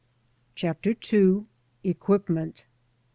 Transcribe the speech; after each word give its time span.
CHAPTER 0.55 0.95
II. 1.13 1.45
EQUIPMENT. 1.83 2.65